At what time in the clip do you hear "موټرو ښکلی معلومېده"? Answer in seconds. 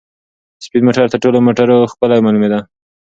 1.47-2.59